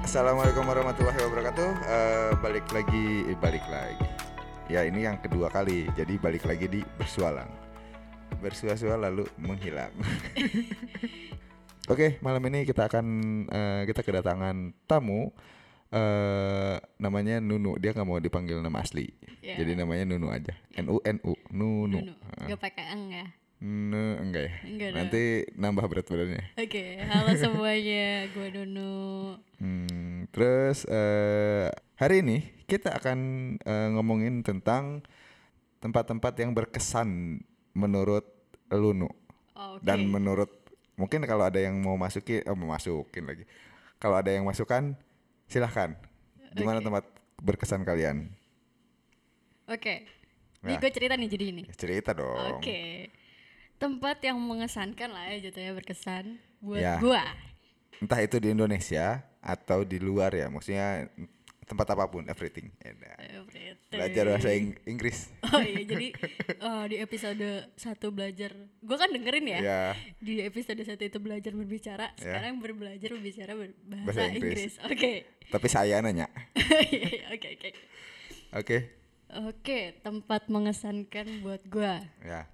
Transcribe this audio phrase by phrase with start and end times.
[0.00, 1.68] Assalamualaikum warahmatullahi wabarakatuh.
[1.84, 4.08] Eh, balik lagi, eh, balik lagi.
[4.72, 7.52] Ya ini yang kedua kali, jadi balik lagi di bersualang.
[8.40, 9.92] Bersua-sua lalu menghilang.
[11.92, 13.04] Oke, malam ini kita akan
[13.52, 15.28] eh, kita kedatangan tamu.
[15.92, 17.76] eh namanya Nunu.
[17.76, 19.12] Dia nggak mau dipanggil nama asli,
[19.44, 19.60] Ya.
[19.60, 20.56] jadi namanya Nunu aja.
[20.72, 22.00] N U N U Nunu.
[22.00, 22.14] Nunu.
[22.48, 23.28] Gak pakai eng ya.
[23.62, 24.52] Nu enggak ya?
[24.66, 24.98] Enggak dong.
[24.98, 25.22] Nanti
[25.54, 26.42] nambah berat badannya.
[26.58, 29.38] Oke, halo semuanya, gue Nunu.
[29.62, 33.18] Hmm, terus eh hari ini kita akan
[33.62, 35.06] eh, ngomongin tentang
[35.78, 37.38] tempat-tempat yang berkesan
[37.78, 38.26] menurut
[38.74, 39.06] Lunu
[39.54, 39.86] Oh, Oke.
[39.86, 40.50] dan menurut
[40.98, 43.44] mungkin kalau ada yang mau masukin, oh mau masukin lagi.
[44.02, 44.98] Kalau ada yang masukan,
[45.46, 45.94] silahkan.
[46.50, 46.86] Gimana Oke.
[46.90, 47.04] tempat
[47.38, 48.26] berkesan kalian?
[49.70, 50.02] Oke.
[50.66, 50.66] Ya.
[50.66, 51.62] Ini gue cerita nih jadi ini.
[51.78, 52.58] Cerita dong.
[52.58, 53.06] Oke.
[53.82, 56.96] Tempat yang mengesankan lah ya jatuhnya berkesan buat Ya.
[56.96, 57.26] gua.
[57.98, 61.10] Entah itu di Indonesia atau di luar ya, maksudnya
[61.62, 62.70] tempat apa pun, everything.
[62.78, 63.14] Edah.
[63.42, 63.90] Everything.
[63.90, 65.30] Belajar bahasa Ing- Inggris.
[65.46, 66.08] Oh iya, jadi
[66.52, 69.58] eh, di episode satu belajar, gue kan dengerin ya.
[69.58, 69.80] Ya.
[70.18, 72.38] Di episode satu itu belajar berbicara, Ya.
[72.38, 74.58] sekarang berbelajar berbicara ber- bahasa, Bahasa Inggris.
[74.58, 74.74] Inggris.
[74.84, 75.12] Oke.
[75.48, 76.30] Tapi saya nanya.
[76.92, 77.70] Iya, Oke, oke.
[78.52, 78.76] Oke.
[79.32, 82.04] Oke, tempat mengesankan buat gua.
[82.20, 82.46] Ya.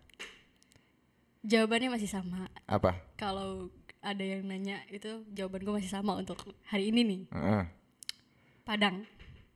[1.47, 2.51] Jawabannya masih sama.
[2.67, 2.99] Apa?
[3.15, 3.71] Kalau
[4.03, 7.23] ada yang nanya itu jawaban gue masih sama untuk hari ini nih.
[7.35, 7.63] Heeh.
[8.63, 9.07] Padang.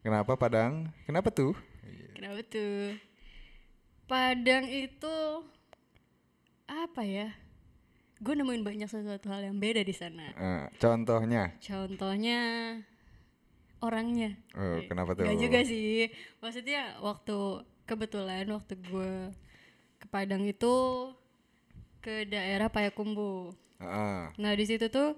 [0.02, 0.90] Kenapa Padang?
[1.06, 1.54] Kenapa tuh?
[2.14, 2.98] Kenapa tuh?
[4.06, 5.16] Padang itu
[6.66, 7.30] apa ya?
[8.22, 10.30] Gue nemuin banyak sesuatu hal yang beda di sana.
[10.38, 11.54] Eh, contohnya.
[11.58, 12.38] Contohnya
[13.82, 14.38] orangnya.
[14.54, 15.26] Oh, Eh, kenapa tuh?
[15.26, 16.06] Nggak juga sih.
[16.38, 19.34] Maksudnya waktu kebetulan waktu gue
[19.98, 20.74] ke Padang itu
[22.02, 23.54] ke daerah Payakumbuh.
[23.78, 24.20] Heeh.
[24.36, 25.14] Nah di situ tuh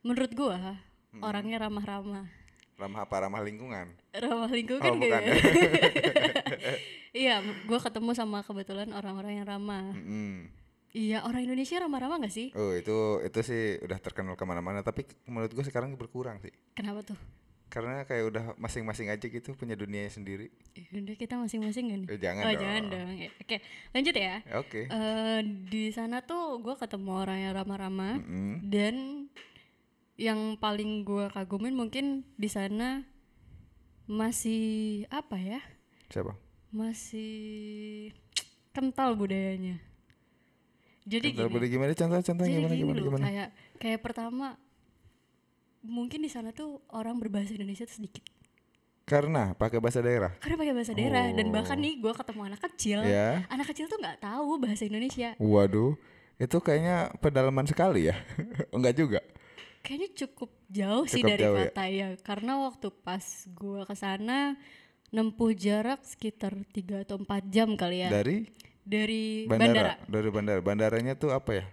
[0.00, 0.78] menurut gua
[1.10, 1.22] Hmm.
[1.22, 2.26] orangnya ramah-ramah,
[2.74, 3.86] Ramah apa ramah lingkungan?
[4.12, 5.22] ramah lingkungan Oh, gitu bukan.
[5.22, 5.34] ya.
[7.14, 9.94] iya, gua ketemu sama kebetulan orang-orang yang ramah.
[9.94, 10.50] Mm-mm.
[10.90, 12.54] Iya orang Indonesia ramah-ramah gak sih?
[12.54, 17.02] Oh itu itu sih udah terkenal ke mana-mana tapi menurut gue sekarang berkurang sih Kenapa
[17.02, 17.18] tuh?
[17.74, 22.00] Karena kayak udah masing-masing aja gitu punya dunianya sendiri Eh, Udah kita masing-masing kan?
[22.06, 22.62] Eh, jangan oh dong.
[22.62, 23.08] jangan dong.
[23.12, 23.56] Ya, Oke
[23.90, 24.34] lanjut ya.
[24.54, 28.62] Oke Eh, di sana tuh gua ketemu orang yang ramah-ramah Mm-mm.
[28.64, 29.26] dan
[30.14, 33.02] yang paling gua kagumin mungkin di sana
[34.04, 34.62] masih
[35.08, 35.58] apa ya?
[36.06, 36.38] siapa
[36.70, 38.10] masih
[38.70, 39.82] kental budayanya.
[41.04, 44.46] Jadi Contoh gini, boleh gimana contoh contoh jadi gimana gimana gimana kayak kayak pertama
[45.84, 48.24] mungkin di sana tuh orang berbahasa Indonesia tuh sedikit.
[49.04, 51.82] karena pakai bahasa daerah Karena pakai bahasa daerah dan bahkan Oh.
[51.82, 55.36] nih gua ketemu anak kecil, ya anak kecil tuh nggak tahu bahasa Indonesia.
[55.36, 55.92] waduh
[56.34, 58.16] itu kayaknya pedalaman sekali ya
[58.74, 59.20] enggak juga
[59.84, 61.68] Kayaknya cukup jauh sih Cukup dari jauh ya?
[61.68, 62.08] kota ya.
[62.18, 63.20] Karena waktu pas
[63.52, 64.56] gua ke sana
[65.12, 68.48] nempuh jarak sekitar 3 atau 4 jam kali ya dari
[68.80, 69.94] dari bandara, bandara.
[70.08, 71.64] dari bandara bandaranya tuh apa ya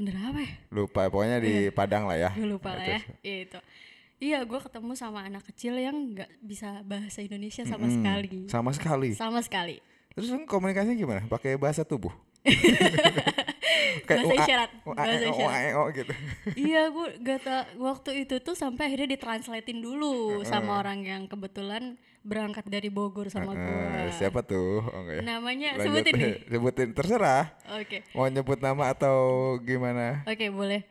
[0.00, 0.52] Bandara apa ya?
[0.72, 2.32] lupa pokoknya di Padang lah ya.
[2.32, 3.00] Gue lupa lah ya.
[3.20, 3.58] Iya, itu.
[4.16, 8.40] Iya gue ketemu sama anak kecil yang nggak bisa bahasa Indonesia sama mm-mm, sekali.
[8.48, 9.10] Sama sekali.
[9.12, 9.76] Sama sekali.
[10.16, 11.20] Terus kan komunikasinya gimana?
[11.28, 12.16] Pakai bahasa tubuh?
[14.10, 15.72] Bahasa isyarat, bahasa isyarat.
[15.94, 16.12] gitu.
[16.56, 17.62] Iya gue gak tau
[17.92, 23.52] waktu itu tuh sampai akhirnya ditranslatein dulu sama orang yang kebetulan berangkat dari Bogor sama
[23.52, 24.82] gue Eh, siapa tuh?
[24.82, 25.22] Oh, enggak ya.
[25.24, 26.04] Namanya Lanjut.
[26.04, 26.34] sebutin nih.
[26.52, 27.44] Sebutin terserah.
[27.74, 28.04] Oke.
[28.12, 29.16] Mau nyebut nama atau
[29.58, 30.20] gimana?
[30.24, 30.84] Oke boleh.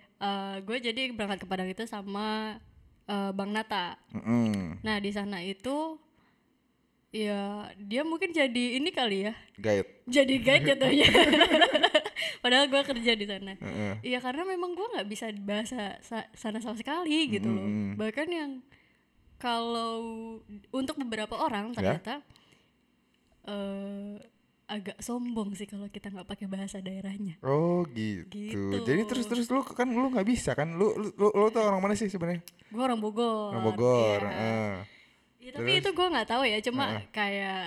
[0.63, 2.57] Gue jadi berangkat ke Padang itu sama
[3.05, 3.95] eh, Bang Nata.
[4.11, 4.81] Mm-mm.
[4.81, 6.01] nah di sana itu
[7.09, 9.33] ya dia mungkin jadi ini kali ya.
[9.55, 10.05] Guide.
[10.05, 11.07] Jadi guide jatuhnya.
[12.43, 13.53] Padahal gue kerja di sana.
[14.01, 17.65] Iya karena memang gue nggak bisa bahasa sa- sana sama sekali gitu loh.
[17.65, 17.97] Mm-mm.
[17.97, 18.51] bahkan yang
[19.39, 19.95] kalau
[20.69, 21.97] untuk beberapa orang Ya.
[21.97, 22.21] ternyata
[23.47, 24.19] eh
[24.69, 28.29] agak sombong sih kalau kita nggak pakai bahasa daerahnya oh gitu.
[28.29, 28.85] Gitu.
[28.85, 31.81] jadi terus terus lu kan lu nggak bisa kan lu lu, lu, lu tuh orang
[31.81, 34.29] mana sih sebenarnya gue orang Bogor orang Bogor iya.
[34.29, 34.71] heeh.
[35.39, 35.81] Ya, tapi Terus?
[35.81, 37.63] itu gue nggak tahu ya cuma kayak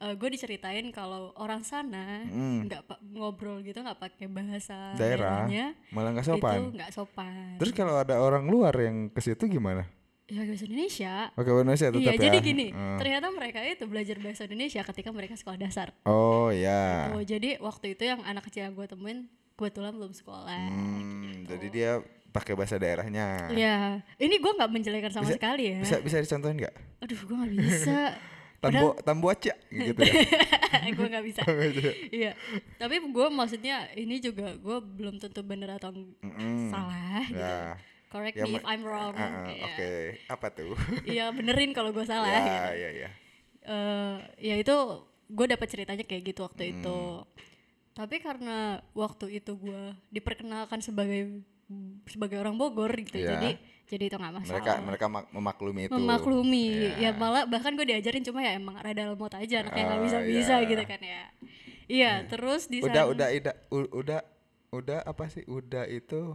[0.00, 2.24] gue diceritain kalau orang sana
[2.66, 7.54] nggak pa- ngobrol gitu nggak pakai bahasa daerah daerahnya malah nggak itu sopan nggak sopan
[7.60, 9.84] terus kalau ada orang luar yang ke situ gimana
[10.30, 11.14] ya bahasa Indonesia.
[11.30, 12.22] Pakai bahasa Indonesia tetap iya ya.
[12.22, 12.96] jadi gini Eh.
[12.96, 15.90] ternyata mereka itu belajar bahasa Indonesia ketika mereka sekolah dasar.
[16.04, 20.70] Oh ya oh jadi waktu itu yang anak kecil yang gue temuin kebetulan belum sekolah.
[20.70, 21.90] Hmm, jadi dia
[22.30, 23.50] pakai bahasa daerahnya.
[23.52, 25.78] Ya ini gue nggak menjelekan sama Bisa- sekali ya.
[25.80, 26.74] bisa bisa dicontohin nggak?
[27.02, 28.00] Aduh gue nggak bisa.
[28.60, 30.14] Tambo tambo aja gitu ya?
[30.92, 31.40] Gue nggak bisa.
[32.08, 32.36] Iya.
[32.76, 36.68] Tapi gue maksudnya ini juga gue belum tentu bener atau Mm-mm.
[36.68, 37.40] salah gitu.
[37.40, 37.74] ya
[38.10, 39.14] correct Ya, me if I'm wrong.
[39.14, 39.64] Ah, ah, Iya.
[39.64, 39.90] Oke,
[40.26, 40.74] apa tuh?
[41.08, 42.26] Iya benerin kalau gue salah.
[42.26, 42.70] ya, gitu.
[42.76, 42.90] ya,
[44.42, 44.54] ya.
[44.56, 44.76] Itu
[45.26, 46.72] gue dapat ceritanya kayak gitu waktu Hmm.
[46.76, 47.00] itu.
[47.90, 48.58] Tapi karena
[48.92, 51.42] waktu itu gue diperkenalkan sebagai
[52.04, 53.38] sebagai orang Bogor gitu, Iya.
[53.38, 53.50] jadi
[53.86, 54.58] jadi itu nggak masalah.
[54.58, 55.94] Mereka mereka mak- memaklumi itu.
[55.94, 56.90] memaklumi Iya.
[56.98, 60.18] ya malah bahkan gue diajarin cuma ya emang rada lemot aja anaknya nggak Oh, bisa
[60.20, 60.66] bisa iya.
[60.66, 61.22] gitu kan ya
[61.86, 63.28] iya terus di Udah, sana udah,
[63.70, 64.20] udah,
[64.70, 65.42] udah apa sih?
[65.46, 66.34] Udah itu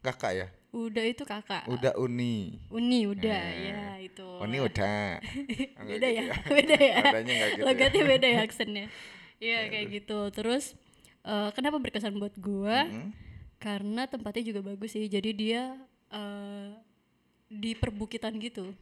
[0.00, 0.48] kakak ya?
[0.68, 1.64] Udah itu kakak.
[1.64, 2.60] Udah uni.
[2.68, 4.28] uni udah Eh, ya itu.
[4.44, 5.16] Uni udah.
[5.88, 6.24] Beda gitu ya.
[6.56, 6.96] Beda ya?
[7.00, 7.64] Nggak gitu ya.
[7.64, 8.86] logatnya beda ya aksennya?
[9.38, 10.18] Iya kayak gitu.
[10.34, 10.74] Terus
[11.22, 13.14] eh, kenapa berkesan buat gue Mm-mm.
[13.62, 15.06] karena tempatnya juga bagus sih.
[15.06, 15.78] Jadi dia
[16.10, 16.74] eh,
[17.48, 18.74] di perbukitan gitu.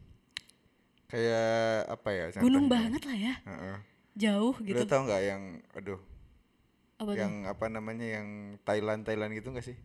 [1.06, 2.24] Kayak apa ya?
[2.42, 3.34] gunung banget lah ya.
[3.46, 3.76] Heeh.
[4.16, 4.80] jauh gitu.
[4.80, 5.42] Lu tau nggak yang,
[5.76, 6.00] aduh,
[6.96, 7.20] apa tuh?
[7.20, 9.76] Yang apa namanya yang Thailand Thailand gitu nggak sih?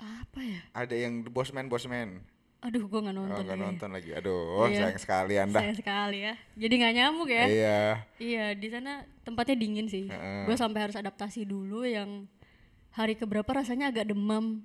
[0.00, 2.24] Apa ya Ada yang bosman bosman.
[2.60, 3.64] aduh gue nggak Oh nonton nggak lagi.
[3.64, 4.10] nonton lagi.
[4.12, 4.84] Aduh, Iya.
[4.84, 5.58] sayang sekali anda.
[5.58, 7.80] sayang sekali ya jadi nggak nyamuk ya Iya.
[8.18, 8.92] iya di sana
[9.22, 10.44] tempatnya dingin sih Heeh.
[10.44, 12.28] gue sampai harus adaptasi dulu yang
[12.90, 14.60] hari keberapa rasanya agak demam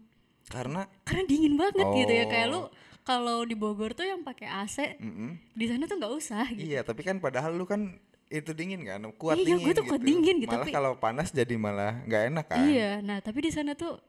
[0.46, 2.66] Karena, karena dingin banget gitu ya kayak lu Oh.
[3.02, 5.38] kalau di Bogor tuh yang pakai AC mm-mm.
[5.52, 6.68] di sana tuh nggak usah gitu.
[6.68, 6.82] iya.
[6.82, 7.96] Tapi kan padahal lu kan
[8.28, 9.64] itu dingin kan, kuat Iya, dingin.
[9.64, 12.62] gua tuh kuat dingin gitu, Malah tapi- kalau panas jadi malah nggak enak kan.
[12.64, 14.02] Iya, nah tapi di sana tuh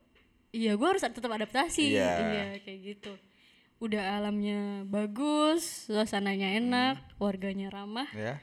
[0.51, 1.93] iya gue harus tetap adaptasi.
[1.93, 2.11] Iya.
[2.19, 3.13] Iya, kayak gitu.
[3.77, 7.13] Udah alamnya bagus, suasananya enak, Hmm.
[7.19, 8.09] warganya ramah.
[8.13, 8.41] Ya.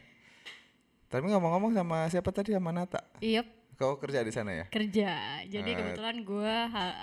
[1.08, 3.02] Tapi ngomong-ngomong sama siapa tadi sama Nata?
[3.20, 4.66] Iya, Kau kerja di sana ya?
[4.68, 5.42] kerja.
[5.44, 5.76] Jadi Eh.
[5.76, 6.54] kebetulan gue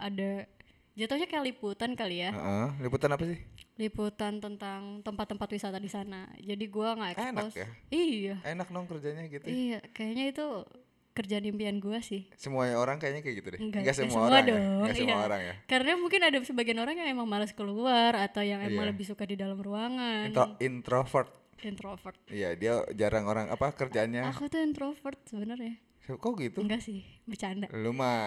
[0.01, 0.31] ada
[0.93, 2.31] jatuhnya kayak liputan kali ya.
[2.31, 2.67] Heeh.
[2.81, 3.39] Liputan apa sih?
[3.75, 6.29] Liputan tentang tempat-tempat wisata di sana.
[6.37, 7.57] Jadi gua nggak Enak expose.
[7.57, 7.69] ya?
[7.89, 8.37] Iya.
[8.45, 9.47] Enak dong kerjanya gitu.
[9.47, 10.47] Iya, kayaknya itu
[11.21, 12.25] kerjaan impian gua sih.
[12.35, 13.61] Semua orang kayaknya kayak gitu deh.
[13.61, 14.49] Enggak, Nggak nggak semua, semua orang ya.
[14.49, 15.21] dong, Nggak semua iya.
[15.23, 15.55] orang ya.
[15.65, 18.91] Karena mungkin ada sebagian orang yang emang malas keluar atau yang emang Iya.
[18.91, 20.27] lebih suka di dalam ruangan.
[20.27, 21.31] Intro- introvert.
[21.61, 22.17] introvert.
[22.27, 24.33] Iya, dia jarang orang apa kerjanya.
[24.33, 25.77] Aku tuh introvert sebenarnya.
[26.03, 26.59] Kok gitu?
[26.59, 27.69] Enggak sih, bercanda.
[27.71, 28.27] Lu mah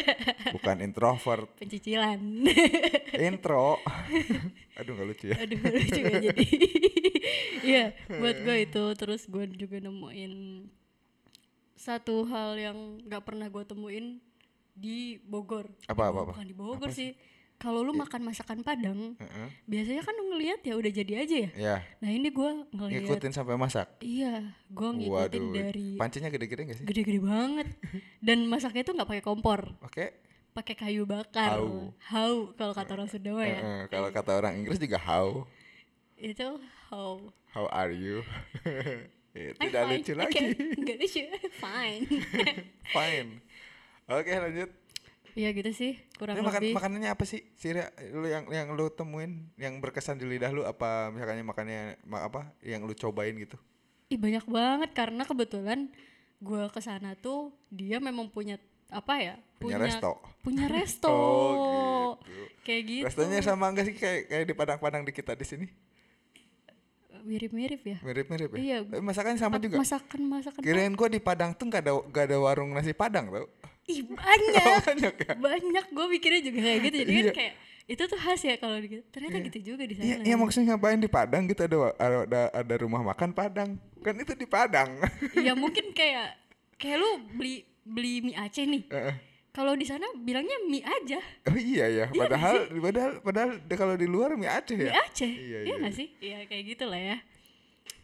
[0.54, 2.20] bukan introvert, Pencicilan.
[3.26, 3.80] intro.
[4.78, 5.36] Aduh nggak lucu ya.
[5.40, 6.46] Aduh, lucu gak jadi.
[7.64, 7.84] Iya,
[8.20, 10.32] buat gue itu terus gue juga nemuin
[11.84, 14.16] satu hal yang nggak pernah gue temuin
[14.72, 15.68] di Bogor.
[15.84, 16.32] Apa, Di apa, apa?
[16.32, 17.12] Bukan di Bogor sih.
[17.54, 19.48] Kalau lu makan masakan Padang, Heeh.
[19.64, 21.50] biasanya kan lu ngelihat ya udah jadi aja ya.
[21.54, 23.06] Ya, Nah ini gue ngelihat.
[23.06, 23.86] ngikutin sampai masak.
[24.02, 26.84] Iya, gue ngikutin Waduh, dari pancinya gede-gede gak sih?
[26.84, 27.68] gede-gede banget.
[28.18, 30.18] Dan masaknya tuh nggak pakai kompor, Oke.
[30.50, 31.56] pakai kayu bakar.
[31.56, 31.94] Hau.
[32.10, 33.54] Hau kalau kata orang Sunda ya.
[33.54, 35.46] Heeh, kalau kata orang Inggris juga how.
[36.18, 36.58] Itu
[36.90, 37.30] hau.
[37.54, 38.26] How are you?
[39.34, 39.92] Eh, I'm Tidak fine.
[39.98, 40.38] lucu lagi.
[40.78, 41.22] nggak lucu.
[41.64, 42.02] Fine.
[42.94, 43.30] Fine.
[44.06, 44.70] Oke lanjut.
[45.34, 46.72] Iya gitu sih, kurang Ini makan lebih.
[46.72, 47.42] makanannya apa sih?
[47.58, 52.22] Sira, lu yang yang lu temuin yang berkesan di lidah lu apa misalnya makannya ma-
[52.22, 53.58] apa yang lu cobain gitu?
[54.06, 55.90] Ih banyak banget karena kebetulan
[56.38, 59.34] gua ke sana tuh dia memang punya apa ya?
[59.58, 60.22] Punya resto?
[60.38, 61.10] Punya resto.
[61.10, 62.42] Oh, gitu.
[62.62, 63.04] Kayak gitu.
[63.10, 65.66] Restonya sama enggak sih kayak kayak di Padang-Padang di kita di sini?
[67.24, 67.98] Mirip-mirip ya.
[67.98, 68.58] Mirip-mirip ya?
[68.60, 68.78] Iya.
[68.84, 69.76] Tapi masakannya sama juga.
[69.76, 70.60] Masakan masakan.
[70.60, 73.48] Kirain gua di Padang tuh gak ada gak ada warung nasi Padang tau?
[73.84, 74.64] Ih banyak.
[74.84, 75.32] Banyak ya?
[75.34, 77.32] banyak gue mikirnya juga kayak gitu jadi kan Iya.
[77.32, 77.54] kayak
[77.84, 80.96] itu tuh khas ya kalau di ternyata gitu juga di sana Iya, iya maksudnya ngapain
[80.96, 83.76] di Padang gitu ada ada ada rumah makan Padang.
[84.00, 85.00] Kan itu di Padang.
[85.34, 86.32] Iya mungkin kayak
[86.74, 89.14] kayak lu beli beli mie Aceh nih Heeh.
[89.54, 93.94] Kalau di sana bilangnya mie aja oh iya ya, nggak padahal padahal padahal de- kalau
[93.94, 94.98] di luar mie Aceh mie ya.
[95.00, 97.16] Aceh Iya, iya iya, nggak sih iya kayak gitu lah ya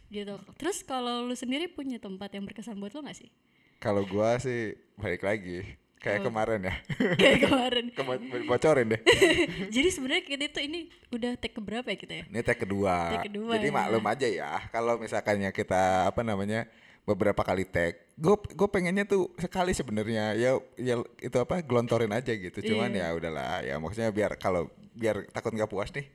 [0.09, 3.29] gitu terus kalau lu sendiri punya tempat yang berkesan buat lu nggak sih
[3.77, 5.65] Kalau gua sih balik lagi
[5.97, 6.25] kayak Oh.
[6.27, 6.73] kemarin ya.
[7.15, 9.01] kayak kemarin Kemo- bocorin deh.
[9.75, 10.79] jadi sebenarnya kita tuh ini
[11.09, 12.95] udah take keberapa ya kita ya Ini tag kedua.
[13.11, 13.73] Tag kedua Jadi ya.
[13.75, 16.65] maklum aja ya kalau misalkannya kita apa namanya
[17.01, 17.97] beberapa kali tag.
[18.15, 22.61] Gue gue pengennya tuh sekali sebenarnya ya ya itu apa gelontorin aja gitu.
[22.61, 23.09] Cuman Iya.
[23.11, 26.05] ya udahlah ya maksudnya biar kalau biar takut nggak puas nih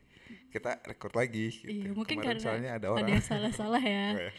[0.50, 1.52] kita record lagi.
[1.52, 1.69] Gitu.
[1.69, 3.09] iya mungkin Kemarin karena soalnya ada ada orang.
[3.12, 4.31] yang salah-salah ya Oh, ya.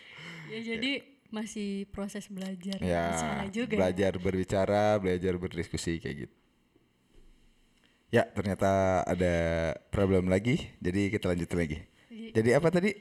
[0.50, 0.92] ya jadi
[1.28, 6.36] masih proses belajar ya bicara juga belajar berbicara belajar berdiskusi kayak gitu
[8.08, 9.36] ya ternyata ada
[9.92, 11.78] problem lagi jadi kita lanjutin lagi
[12.08, 12.96] Jadi, jadi apa tadi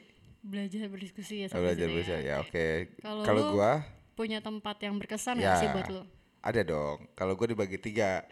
[0.47, 2.37] belajar berdiskusi ya sampai belajar sini berbicara ya.
[2.41, 2.67] oke.
[3.03, 3.71] Kalau kalau gua
[4.15, 6.03] punya tempat yang berkesan ya nggak sih buat lu?
[6.41, 6.99] ada dong.
[7.13, 8.23] Kalau gua dibagi tiga.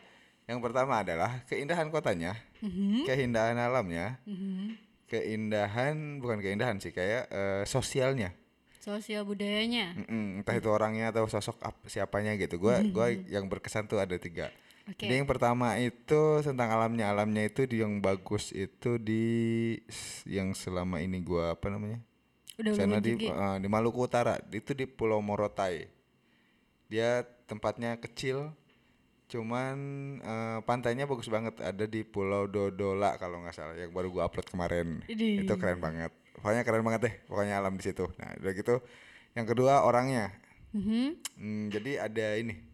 [0.45, 4.21] Yang pertama adalah keindahan kotanya Mhm, keindahan alamnya.
[4.25, 4.77] Mhm.
[5.05, 8.33] keindahan bukan keindahan sih kayak eh, sosialnya.
[8.79, 9.97] Sosial budayanya.
[9.97, 12.61] Mm-mm, entah itu orangnya atau sosok ap- siapanya gitu.
[12.61, 14.53] Gua gua yang berkesan tuh ada tiga
[14.85, 15.09] Oke.
[15.09, 19.25] Jadi yang pertama itu tentang alamnya, alamnya itu di yang bagus itu di
[20.29, 22.05] yang selama ini gua apa namanya?
[22.61, 25.89] Udah sana di eh, di Maluku Utara, itu di Pulau Morotai.
[26.93, 28.53] Dia tempatnya kecil,
[29.33, 29.77] cuman
[30.21, 31.57] eh, pantainya bagus banget.
[31.65, 35.01] Ada di Pulau Dodola kalau nggak salah, yang baru gua upload kemarin.
[35.09, 35.49] Idih.
[35.49, 36.13] Itu keren banget.
[36.37, 38.05] Pokoknya keren banget deh, pokoknya alam di situ.
[38.21, 38.85] Nah, udah gitu.
[39.33, 40.29] Yang kedua orangnya.
[40.77, 41.07] Mhm.
[41.41, 42.74] Hmm, jadi ada ini.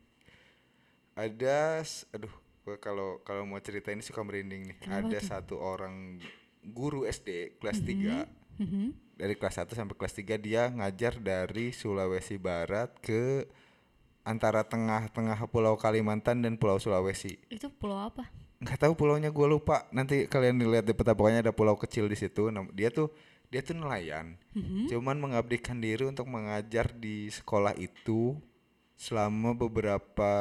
[1.14, 2.34] Ada aduh,
[2.78, 4.78] kalau kalau mau cerita ini suka merinding nih.
[4.86, 6.20] ada satu orang
[6.62, 8.28] guru SD kelas 3
[8.60, 9.16] Mhm.
[9.16, 13.48] dari kelas 1 sampai kelas 3 dia ngajar dari Sulawesi Barat ke
[14.20, 17.40] antara tengah-tengah Pulau Kalimantan dan Pulau Sulawesi.
[17.48, 18.28] Itu pulau apa?
[18.60, 19.88] Nggak tahu pulaunya gue lupa.
[19.88, 22.52] Nanti kalian dilihat di peta pokoknya ada pulau kecil di situ.
[22.76, 23.08] Dia tuh
[23.48, 24.36] dia tuh nelayan.
[24.52, 24.92] Mhm.
[24.92, 28.36] Cuman mengabdikan diri untuk mengajar di sekolah itu
[29.00, 30.32] selama beberapa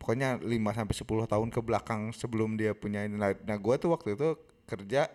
[0.00, 3.20] pokoknya 5 sampai 10 tahun ke belakang sebelum dia punya ini.
[3.20, 4.32] Nah, nah gua tuh waktu itu
[4.64, 5.12] kerja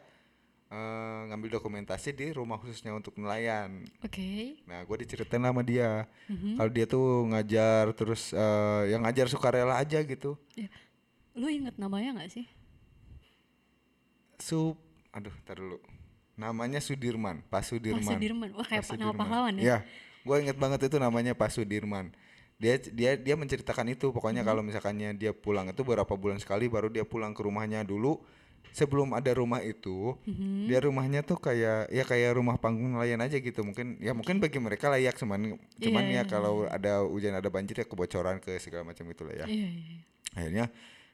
[0.69, 3.81] eh, ngambil dokumentasi di rumah khususnya untuk nelayan.
[4.05, 4.61] Oke.
[4.69, 6.05] Nah, gue diceritain sama dia.
[6.29, 6.61] Mhm.
[6.61, 10.37] Kalau dia tuh ngajar terus eh, yang ngajar sukarela aja gitu.
[10.53, 10.69] Ya.
[11.33, 12.45] Lu inget namanya nggak sih?
[14.39, 14.77] Sup,
[15.15, 15.79] aduh, tar dulu.
[16.35, 18.03] Namanya Sudirman, Pak Pak Sudirman.
[18.19, 18.49] Sudirman.
[18.51, 19.19] Wah kayak Pak nama Sudirman.
[19.19, 19.63] pahlawan ya.
[19.63, 19.77] Iya,
[20.27, 22.11] gue inget banget itu namanya Pak Sudirman.
[22.55, 24.09] Dia dia dia menceritakan itu.
[24.09, 24.47] Pokoknya Mhm.
[24.47, 28.19] kalau misalkannya dia pulang itu beberapa bulan sekali baru dia pulang ke rumahnya dulu.
[28.71, 30.67] Sebelum ada rumah itu, Mhm.
[30.67, 33.63] dia rumahnya tuh kayak ya kayak rumah panggung nelayan aja gitu.
[33.63, 37.47] Mungkin ya mungkin bagi mereka layak cuman cuman Iya, ya iya, kalau ada hujan ada
[37.47, 39.69] banjir ya kebocoran ke segala macam gitu lah ya Iya, iya.
[39.71, 39.99] iya.
[40.35, 40.65] akhirnya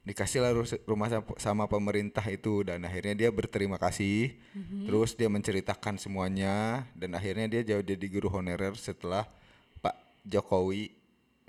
[0.01, 4.89] dikasih lah rus- rumah sam- sama pemerintah itu dan akhirnya dia berterima kasih Mhm.
[4.89, 9.29] terus dia menceritakan semuanya dan akhirnya dia jauh jadi guru honorer setelah
[9.77, 9.93] Pak
[10.25, 10.89] Jokowi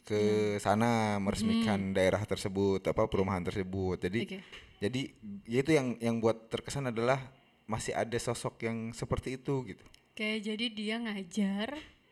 [0.02, 0.20] ke
[0.58, 4.38] sana meresmikan daerah tersebut apa perumahan tersebut jadi Oke.
[4.78, 5.00] jadi
[5.46, 7.22] ya itu yang yang buat terkesan adalah
[7.64, 11.68] masih ada sosok yang seperti itu gitu Kayak jadi dia ngajar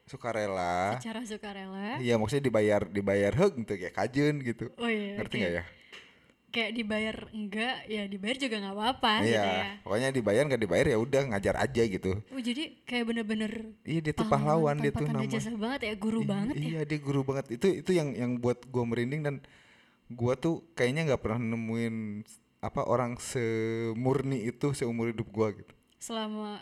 [0.06, 1.98] sukarela secara sukarela.
[1.98, 5.14] iya maksudnya dibayar dibayar heg gitu kayak kajen gitu Oh iya.
[5.18, 5.40] ngerti oke.
[5.42, 5.64] nggak ya
[6.50, 9.46] Kayak dibayar enggak, ya dibayar juga nggak apa-apa gitu ya.
[9.46, 12.12] Iya, pokoknya dibayar nggak dibayar ya udah ngajar aja gitu.
[12.34, 13.52] Oh jadi kayak bener-bener
[13.86, 15.22] Iya dia tuh pahlawan dia tuh nama.
[15.30, 16.66] jasa banget ya, guru Iya, banget ya.
[16.66, 17.44] Iya dia guru banget.
[17.54, 19.36] Itu itu yang yang buat gua merinding dan
[20.10, 22.26] gua tuh kayaknya nggak pernah nemuin
[22.60, 25.72] apa orang semurni itu seumur hidup gua gitu.
[26.02, 26.58] Selama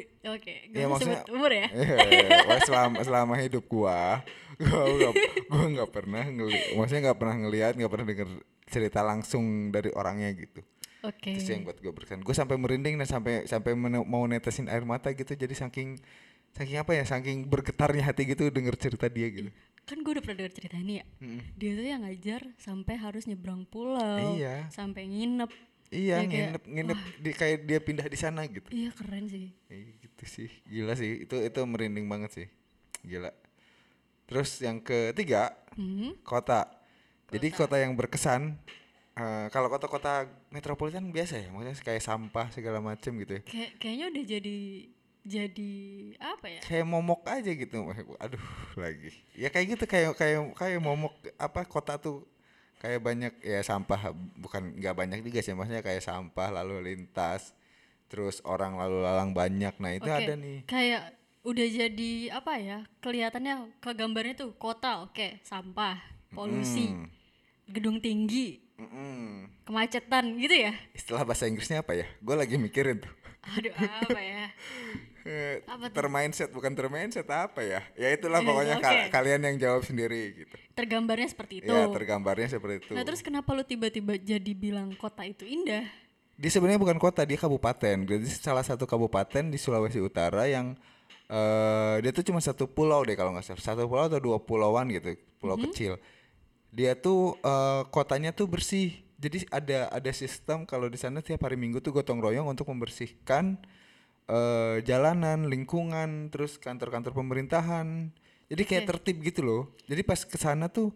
[0.00, 1.66] oke, gak Iya, usah maksudnya- sebut umur ya.
[1.72, 1.96] Iya,
[2.48, 4.24] wah, selama selama hidup gua,
[4.56, 5.12] gua nggak
[5.50, 8.28] gua nggak pernah ngeli, maksudnya nggak pernah ngelihat, nggak pernah denger
[8.66, 10.64] cerita langsung dari orangnya gitu.
[11.02, 11.34] Oke.
[11.34, 12.22] Itu sih yang buat gue berkesan.
[12.22, 15.34] Gue sampai merinding dan sampai sampai mau netesin air mata gitu.
[15.34, 15.98] Jadi saking
[16.54, 19.50] saking apa ya, saking bergetarnya hati gitu denger cerita dia gitu.
[19.82, 21.04] Kan gue udah pernah denger cerita ini ya.
[21.18, 21.42] Mm-mm.
[21.58, 24.38] Dia tuh yang ngajar sampai harus nyebrang pulau.
[24.38, 24.70] Iya.
[24.70, 25.50] Sampai nginep.
[25.92, 28.64] Iya, Ya, kayak, nginep nginep di kayak dia pindah di sana gitu.
[28.72, 29.52] Iya keren sih.
[29.68, 30.48] Iya, gitu sih.
[30.64, 31.28] Gila sih.
[31.28, 32.46] Itu itu merinding banget sih.
[33.04, 33.28] Gila.
[34.24, 36.16] Terus yang ketiga, Hmm.
[36.24, 36.64] kota.
[37.28, 38.56] Jadi kota yang berkesan
[39.12, 43.42] eh, kalau kota-kota metropolitan biasa ya, maksudnya kayak sampah segala macem gitu ya.
[43.44, 44.56] Kayak kayaknya udah jadi
[45.22, 45.72] jadi
[46.18, 46.60] apa ya?
[46.66, 47.78] kayak momok aja gitu
[48.18, 48.42] aduh
[48.74, 52.26] lagi ya kayak gitu kayak kayak kayak momok apa kota tuh
[52.82, 57.54] kayak banyak ya sampah bukan nggak banyak juga sih maksudnya kayak sampah lalu lintas
[58.10, 61.02] terus orang lalu lalang banyak nah itu Oke, ada nih Kayak
[61.42, 62.78] udah jadi apa ya?
[62.98, 65.98] Kelihatannya ke gambarnya tuh kota, oke, sampah,
[66.30, 67.06] polusi, Mm,
[67.66, 69.46] gedung tinggi, mm-mm.
[69.64, 70.72] kemacetan gitu ya.
[70.92, 73.12] istilah bahasa Inggrisnya apa ya gue lagi mikirin tuh
[73.58, 74.44] Aduh, apa ya?
[75.90, 79.04] Termindset bukan termindset apa ya ya itulah Eh, pokoknya ka- oke.
[79.10, 81.68] kalian yang jawab sendiri gitu Tergambarnya seperti itu.
[81.68, 85.84] ya tergambarnya seperti itu Nah, terus kenapa lu tiba-tiba jadi bilang kota itu indah?
[86.32, 87.96] Dia sebenarnya bukan kota, dia kabupaten.
[88.02, 90.74] Jadi salah satu kabupaten di Sulawesi Utara yang
[91.28, 93.62] eh dia tuh cuma satu pulau deh kalau nggak salah.
[93.62, 96.00] Satu pulau atau dua pulauan gitu, pulau kecil.
[96.68, 98.90] Dia tuh eh, kotanya tuh bersih.
[99.16, 103.54] Jadi ada ada sistem kalau di sana tiap hari Minggu tuh gotong royong untuk membersihkan
[104.28, 108.12] eh jalanan, lingkungan, terus kantor-kantor pemerintahan.
[108.52, 109.62] Jadi kayak tertib gitu loh.
[109.88, 110.92] Jadi pas ke sana tuh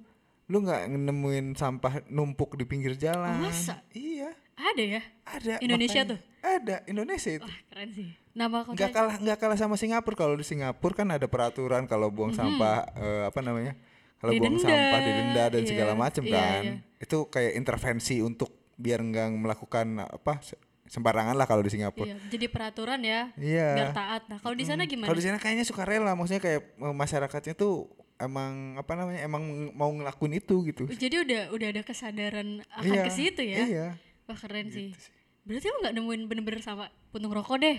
[0.47, 3.43] lu nggak nemuin sampah numpuk di pinggir jalan.
[3.43, 3.83] masa?
[3.91, 4.31] Iya.
[4.57, 5.03] Ada ya?
[5.27, 5.55] Ada.
[5.61, 6.13] Indonesia makanya.
[6.17, 6.19] tuh?
[6.41, 7.49] Ada Indonesia itu.
[7.49, 8.09] Wah, keren sih.
[8.37, 10.17] Nama kota Nggak kalah nggak kalah sama Singapura.
[10.17, 13.73] Kalau di Singapura kan ada peraturan kalau buang sampah eh, apa namanya?
[14.17, 16.63] Kalau buang sampah didenda dan Iya, segala macam iya, kan.
[16.65, 16.75] iya.
[17.01, 20.41] Itu kayak intervensi untuk biar nggak melakukan apa
[20.87, 22.07] sembarangan lah kalau di Singapura.
[22.07, 23.31] Iya, jadi peraturan ya.
[23.35, 23.69] Iya.
[23.75, 24.23] Biar taat.
[24.27, 25.07] Nah, kalau di sana gimana?
[25.07, 29.45] Kalau di sana kayaknya suka rela, maksudnya kayak eh, masyarakatnya tuh emang apa namanya emang
[29.77, 33.59] mau ngelakuin itu gitu Jadi udah udah ada kesadaran akan Iya, ke situ ya.
[33.61, 33.87] iya
[34.25, 34.91] Wah keren sih.
[34.91, 35.13] Gitu sih.
[35.45, 37.77] Berarti lu nggak nemuin bener-bener sama puntung rokok deh.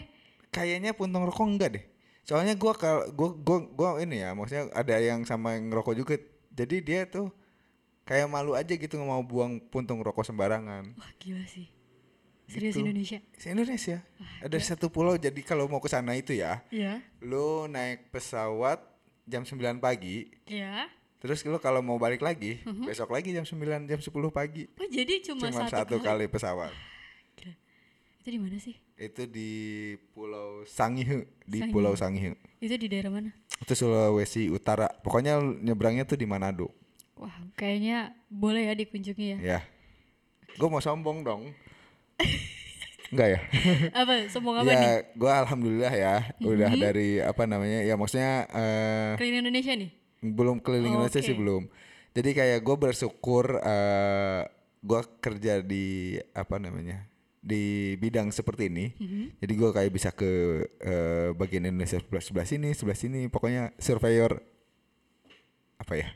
[0.48, 1.86] kayaknya puntung rokok enggak deh
[2.24, 6.16] soalnya gua kalau gua gua gua ini ya maksudnya ada yang sama yang ngerokok juga
[6.52, 7.28] jadi dia tuh
[8.04, 11.68] kayak malu aja gitu mau buang puntung rokok sembarangan Wah gila sih.
[12.48, 12.82] Serius Gitu.
[12.82, 13.20] Indonesia.
[13.36, 13.98] se Indonesia
[14.40, 17.04] ada satu pulau jadi kalau mau ke sana itu ya Iya.
[17.20, 18.80] lu naik pesawat
[19.24, 20.88] jam 9 pagi Iya.
[21.18, 25.20] terus lu kalau mau balik lagi besok lagi jam 9 jam 10 pagi Oh jadi
[25.22, 26.72] cuma, cuma satu, satu kali pesawat
[27.36, 27.54] Gila.
[28.18, 28.76] Itu di mana sih?
[28.96, 29.52] itu di
[30.10, 31.70] Pulau Sangihe di Sangihe.
[31.70, 33.30] Pulau Sangihe Itu di daerah mana?
[33.58, 36.72] itu Sulawesi Utara pokoknya nyebrangnya tuh di Manado
[37.14, 39.38] Wah kayaknya boleh ya dikunjungi ya.
[39.38, 39.60] ya
[40.50, 41.52] gue mau sombong dong
[43.08, 43.40] enggak ya
[44.04, 44.14] apa?
[44.28, 44.76] Sombong apa nih?
[44.76, 46.82] ya gue alhamdulillah ya udah Mhm.
[46.82, 49.90] dari apa namanya ya maksudnya eh, Keliling Indonesia nih?
[50.20, 51.40] belum keliling Oh, Indonesia sih oke.
[51.40, 51.64] belum
[52.12, 54.42] jadi kayak gue bersyukur eh
[54.78, 55.86] gue kerja di
[56.32, 57.06] apa namanya
[57.40, 59.40] di bidang seperti ini Mhm.
[59.40, 60.28] jadi gue kayak bisa ke
[60.78, 64.42] eh, bagian Indonesia sebelah sebelah sini sebelah sini pokoknya surveyor
[65.78, 66.10] apa ya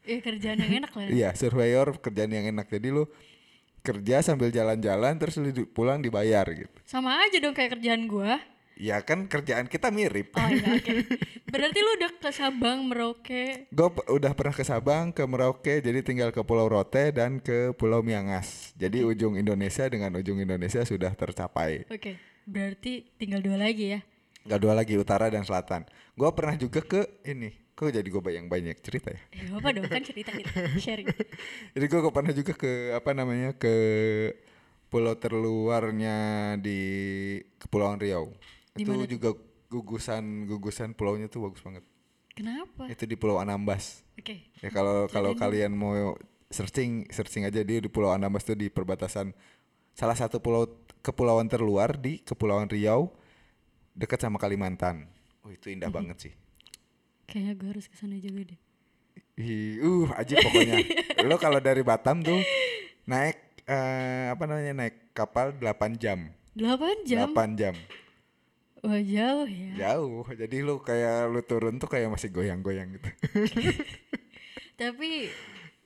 [0.00, 1.06] Ya kerjaan yang enak lah.
[1.12, 3.04] iya surveyor kerjaan yang enak jadi lu
[3.80, 8.38] kerja sambil jalan-jalan terus lu pulang dibayar gitu Sama aja dong kayak kerjaan gua.
[8.80, 10.92] ya kan kerjaan kita mirip Oh iya oke.
[11.52, 13.66] Berarti lu udah ke Sabang, Merauke.
[13.68, 18.06] Gue udah pernah ke Sabang, ke Merauke, jadi tinggal ke Pulau Rote dan ke Pulau
[18.06, 18.70] Miangas.
[18.78, 21.90] Jadi ujung Indonesia dengan ujung Indonesia sudah tercapai.
[21.90, 22.22] Oke.
[22.46, 24.00] Berarti tinggal dua lagi ya.
[24.46, 25.84] Gak dua lagi utara dan selatan.
[26.14, 27.50] Gue pernah juga ke ini.
[27.80, 29.20] Kok jadi gue bayang banyak cerita ya?
[29.32, 31.08] Ya apa dong kan cerita kita sharing.
[31.72, 33.72] Jadi gue pernah juga ke apa namanya ke
[34.92, 36.16] pulau terluarnya
[36.60, 36.76] di
[37.56, 38.36] Kepulauan Riau.
[38.76, 39.32] Di itu juga
[39.72, 41.80] gugusan gugusan pulaunya tuh bagus banget.
[42.36, 42.84] Kenapa?
[42.84, 44.04] Itu di Pulau Anambas.
[44.20, 44.52] Oke.
[44.60, 46.20] Ya kalau kalau kalian mau
[46.52, 49.32] searching searching aja dia di Pulau Anambas tuh di perbatasan
[49.96, 50.68] salah satu pulau
[51.00, 53.08] kepulauan terluar di Kepulauan Riau
[53.96, 55.08] dekat sama Kalimantan.
[55.40, 56.32] Oh itu indah banget sih.
[57.30, 58.60] Kayaknya gue harus ke sana juga deh.
[59.38, 60.82] Ih, uh aja pokoknya.
[61.30, 62.42] Lo kalau dari Batam tuh
[63.06, 66.34] naik eh, apa namanya naik kapal 8 jam.
[66.58, 67.30] 8 jam?
[67.30, 67.74] 8 jam.
[68.80, 69.72] Wah jauh ya.
[69.76, 70.24] Jauh.
[70.26, 73.08] Jadi lu kayak lu turun tuh kayak masih goyang-goyang gitu.
[74.80, 75.28] Tapi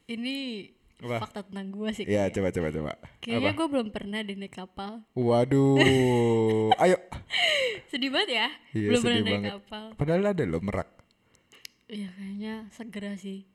[0.06, 0.70] ini
[1.02, 1.26] Apa?
[1.26, 2.06] fakta tentang gue sih.
[2.06, 2.92] Iya, coba coba coba.
[3.18, 5.02] Kayaknya gue belum pernah deh naik kapal.
[5.18, 6.70] Waduh.
[6.86, 6.96] Ayo.
[7.90, 8.48] Sedih banget ya.
[8.72, 9.52] Iya, belum pernah naik banget.
[9.58, 9.84] kapal.
[9.98, 11.03] Padahal ada lo merak.
[11.94, 13.46] Iya kayaknya segera sih.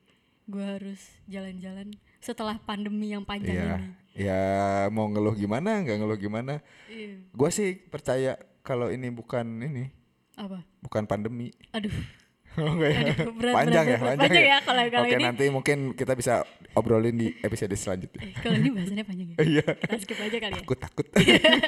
[0.46, 0.98] Gue harus
[1.28, 3.76] jalan-jalan setelah pandemi yang panjang Iya.
[3.76, 3.88] ini.
[4.18, 4.42] Ya
[4.90, 6.64] mau ngeluh gimana, nggak ngeluh gimana.
[6.88, 7.20] Iya.
[7.30, 9.92] Gua sih percaya kalau ini bukan ini,
[10.34, 10.64] Apa?
[10.82, 11.52] bukan pandemi.
[11.72, 11.92] Aduh.
[12.58, 13.02] Oh, enggak ya?
[13.14, 14.10] Aduh, berat, panjang berat, ya, berat.
[14.10, 14.50] panjang, Panjang ya.
[14.50, 15.24] ya kalau- kalau Oke, ini.
[15.24, 16.34] nanti mungkin kita bisa
[16.74, 18.20] obrolin di episode selanjutnya.
[18.20, 19.36] Eh, kalau ini bahasannya panjang ya.
[19.54, 19.66] Iya.
[19.78, 20.60] Kita skip aja kali ya.
[20.60, 21.08] Takut takut.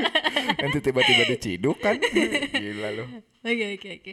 [0.65, 1.95] nanti tiba-tiba diciduk kan.
[1.95, 3.05] Gila lo.
[3.39, 4.11] Oke oke oke.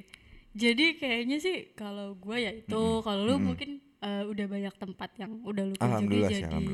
[0.58, 5.38] Jadi kayaknya sih kalau gue ya itu kalau lu mungkin eh, udah banyak tempat yang
[5.46, 6.66] udah lu kunjungi Alhamdulillah sih, jadi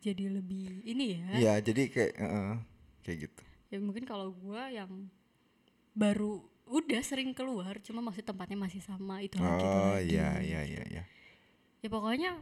[0.00, 1.24] jadi lebih ini ya.
[1.32, 2.54] Iya, jadi kayak eh,
[3.00, 3.42] kayak gitu.
[3.70, 5.08] Ya mungkin kalau gue yang
[5.92, 10.14] baru udah sering keluar cuma masih tempatnya masih sama itu lagi Oh lagi.
[10.14, 11.02] iya iya iya iya.
[11.80, 12.38] Ya pokoknya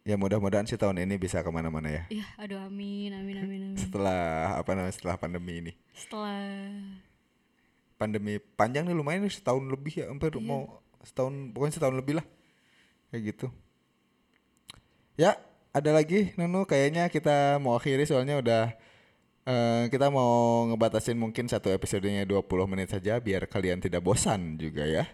[0.00, 2.02] Ya mudah-mudahan sih tahun ini bisa ke mana-mana ya.
[2.08, 3.76] ya aduh amin amin amin amin.
[3.84, 5.72] Setelah apa namanya setelah pandemi ini.
[5.92, 6.40] Setelah
[8.00, 10.40] pandemi panjang nih lumayan nih setahun lebih ya hampir Iya.
[10.40, 12.26] mau setahun pokoknya setahun lebih lah.
[13.12, 13.46] Kayak gitu.
[15.20, 15.36] Ya
[15.76, 18.62] ada lagi Nunu kayaknya kita mau akhiri soalnya udah
[19.46, 24.82] eh, kita mau ngebatasin mungkin satu episodenya 20 menit saja biar kalian tidak bosan juga
[24.88, 25.04] ya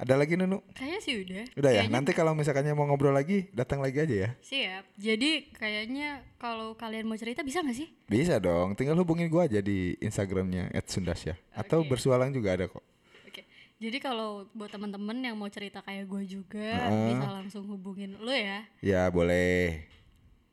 [0.00, 1.44] ada lagi Nunu kayaknya sih udah.
[1.54, 4.96] udah ya Kayaknya nanti kalau misalkannya mau ngobrol lagi datang lagi aja ya Siap.
[4.96, 7.92] Jadi kayaknya kalau kalian mau cerita bisa gak sih?
[8.04, 11.92] bisa dong tinggal hubungin gua aja di instagramnya @sundasya atau Oke.
[11.92, 12.80] bersualang juga ada kok
[13.22, 13.44] Oke.
[13.76, 17.12] Jadi kalau buat teman-teman yang mau cerita kayak gue juga Heeh.
[17.12, 18.64] bisa langsung hubungin lu ya.
[18.80, 19.84] ya boleh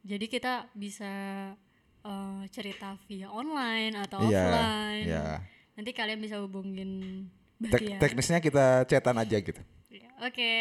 [0.03, 1.07] Jadi kita bisa
[2.01, 5.05] eh, cerita via online atau Iya, offline.
[5.05, 5.25] iya.
[5.75, 6.89] Nanti kalian bisa hubungin
[7.57, 7.97] Tek- bagian.
[7.97, 9.61] teknisnya kita chatan aja gitu.
[9.89, 10.51] Iya, Oke.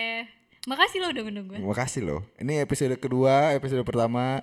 [0.67, 1.55] Makasih lo udah menunggu.
[1.55, 2.21] Terima kasih loh.
[2.41, 4.43] Ini episode kedua, episode pertama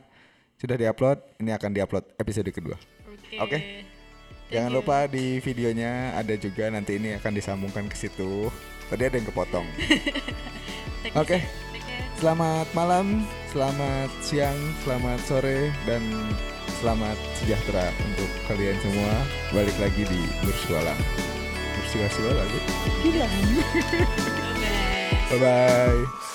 [0.56, 1.20] sudah diupload.
[1.42, 2.78] Ini akan diupload episode kedua.
[3.10, 3.36] Oke.
[3.42, 3.58] Oke.
[3.60, 4.78] Thank Jangan you.
[4.80, 8.48] lupa di videonya ada juga nanti ini akan disambungkan ke situ.
[8.88, 9.66] Tadi ada yang kepotong.
[11.22, 11.42] Oke.
[11.42, 11.62] You.
[12.22, 14.56] Selamat malam, selamat siang,
[14.88, 16.00] selamat sore dan
[16.80, 19.12] selamat sejahtera untuk kalian semua.
[19.52, 21.43] Balik lagi di Bersualang.
[21.94, 22.60] Bersualang lagi.
[25.30, 26.33] Bye bye.